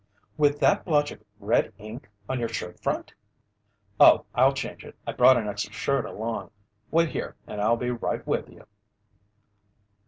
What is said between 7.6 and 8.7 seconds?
I'll be right with you."